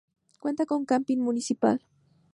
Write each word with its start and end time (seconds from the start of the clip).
Cuenta 0.39 0.65
con 0.65 0.83
camping 0.83 1.19
municipal. 1.19 1.85